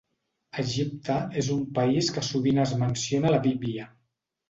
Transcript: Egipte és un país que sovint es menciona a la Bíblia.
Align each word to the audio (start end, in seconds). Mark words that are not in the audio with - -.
Egipte 0.63 1.19
és 1.43 1.51
un 1.57 1.63
país 1.77 2.11
que 2.17 2.25
sovint 2.33 2.65
es 2.67 2.77
menciona 2.83 3.33
a 3.33 3.39
la 3.39 3.47
Bíblia. 3.49 3.93